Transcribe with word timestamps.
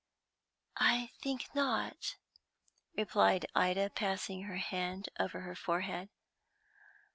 "I 0.81 1.11
think 1.21 1.53
not," 1.53 2.15
replied 2.97 3.45
Ida, 3.53 3.91
passing 3.91 4.45
her 4.45 4.57
hand 4.57 5.09
over 5.19 5.41
her 5.41 5.53
forehead. 5.53 6.09